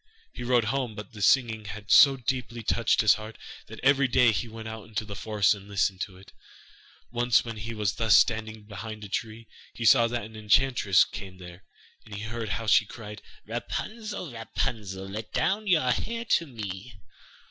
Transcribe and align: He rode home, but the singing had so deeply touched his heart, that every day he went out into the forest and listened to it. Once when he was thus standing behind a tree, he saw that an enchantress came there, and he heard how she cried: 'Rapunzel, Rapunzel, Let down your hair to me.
He 0.33 0.41
rode 0.41 0.63
home, 0.73 0.95
but 0.95 1.13
the 1.13 1.21
singing 1.21 1.65
had 1.65 1.91
so 1.91 2.17
deeply 2.17 2.63
touched 2.63 3.01
his 3.01 3.13
heart, 3.13 3.37
that 3.67 3.79
every 3.83 4.07
day 4.07 4.31
he 4.31 4.47
went 4.47 4.67
out 4.67 4.87
into 4.87 5.05
the 5.05 5.15
forest 5.15 5.53
and 5.53 5.67
listened 5.69 6.01
to 6.01 6.17
it. 6.17 6.31
Once 7.11 7.45
when 7.45 7.57
he 7.57 7.75
was 7.75 7.93
thus 7.93 8.15
standing 8.15 8.63
behind 8.63 9.03
a 9.03 9.09
tree, 9.09 9.47
he 9.75 9.85
saw 9.85 10.07
that 10.07 10.23
an 10.25 10.35
enchantress 10.35 11.05
came 11.05 11.37
there, 11.37 11.65
and 12.03 12.15
he 12.15 12.23
heard 12.23 12.49
how 12.49 12.65
she 12.65 12.87
cried: 12.87 13.21
'Rapunzel, 13.45 14.31
Rapunzel, 14.31 15.07
Let 15.07 15.33
down 15.33 15.67
your 15.67 15.91
hair 15.91 16.25
to 16.25 16.47
me. 16.47 16.99